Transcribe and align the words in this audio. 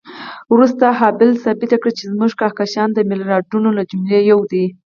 وروسته 0.53 0.85
هابل 0.99 1.29
ثابته 1.43 1.77
کړه 1.81 1.91
چې 1.97 2.03
زموږ 2.11 2.31
کهکشان 2.39 2.89
د 2.93 2.99
میلیاردونو 3.09 3.69
له 3.77 3.83
جملې 3.91 4.19
یو 4.31 4.39
دی. 4.51 4.65